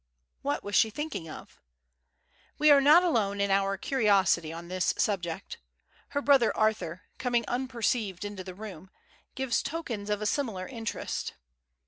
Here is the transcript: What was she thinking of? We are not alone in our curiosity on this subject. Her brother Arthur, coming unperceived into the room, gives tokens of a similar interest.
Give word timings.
What 0.41 0.63
was 0.63 0.73
she 0.73 0.89
thinking 0.89 1.29
of? 1.29 1.61
We 2.57 2.71
are 2.71 2.81
not 2.81 3.03
alone 3.03 3.39
in 3.39 3.51
our 3.51 3.77
curiosity 3.77 4.51
on 4.51 4.67
this 4.67 4.95
subject. 4.97 5.59
Her 6.09 6.23
brother 6.23 6.57
Arthur, 6.57 7.03
coming 7.19 7.45
unperceived 7.47 8.25
into 8.25 8.43
the 8.43 8.55
room, 8.55 8.89
gives 9.35 9.61
tokens 9.61 10.09
of 10.09 10.19
a 10.19 10.25
similar 10.25 10.67
interest. 10.67 11.35